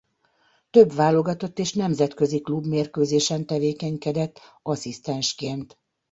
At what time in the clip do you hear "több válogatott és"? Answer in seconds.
0.69-1.73